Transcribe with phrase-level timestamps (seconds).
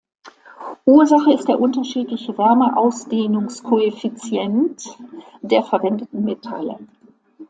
[0.87, 4.83] Ursache ist der unterschiedliche Wärmeausdehnungskoeffizient
[5.43, 6.79] der verwendeten Metalle.